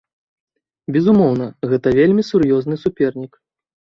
[0.93, 3.33] Безумоўна, гэта вельмі сур'ёзны супернік.